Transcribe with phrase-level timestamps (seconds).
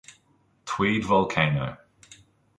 [0.65, 1.77] Tweed Volcano